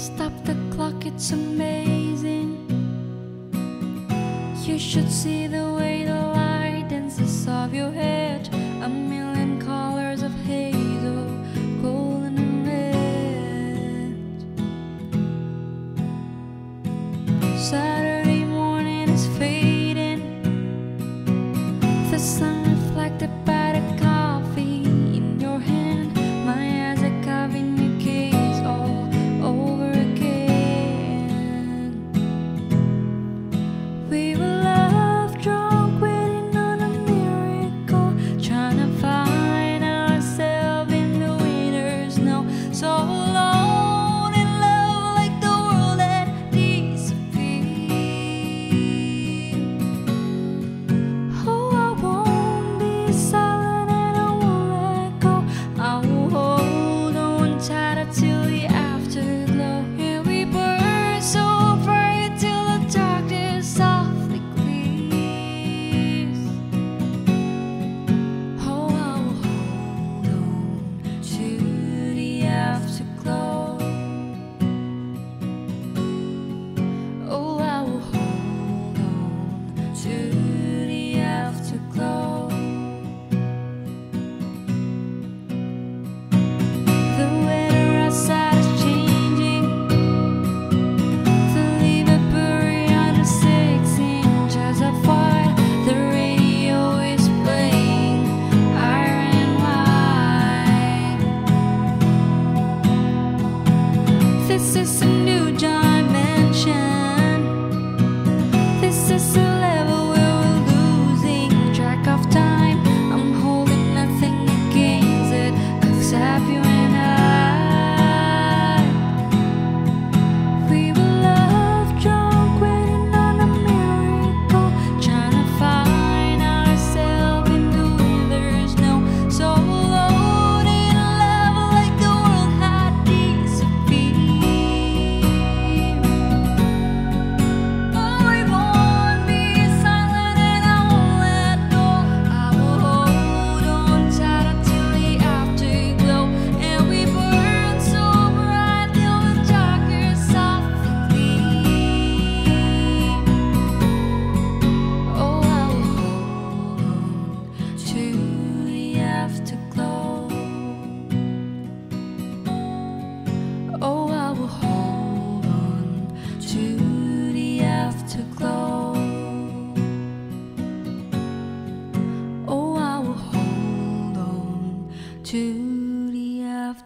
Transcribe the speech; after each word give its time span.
Stop 0.00 0.32
the 0.44 0.56
clock, 0.70 1.04
it's 1.04 1.30
amazing. 1.32 2.56
You 4.64 4.78
should 4.78 5.12
see 5.12 5.46
the 5.46 5.74
way 5.74 6.04
the 6.06 6.14
light 6.14 6.86
dances 6.88 7.46
off 7.46 7.74
your 7.74 7.92
head. 7.92 8.48
A 8.82 8.88
million 8.88 9.60
colors 9.60 10.22
of 10.22 10.32
hazel, 10.46 11.26
golden 11.82 12.38
and 12.38 12.66
red. 12.66 14.14
Saturday 17.60 18.44
morning 18.46 19.10
is 19.10 19.26
fading. 19.36 20.22
The 22.10 22.18
sun 22.18 22.64
reflected 22.70 23.28
back. 23.44 23.59
after. 72.50 72.99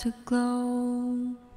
to 0.00 0.14
glow. 0.24 1.49